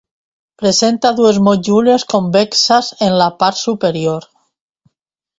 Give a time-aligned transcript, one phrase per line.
[0.61, 4.27] Presenta dues motllures convexes en la part superior.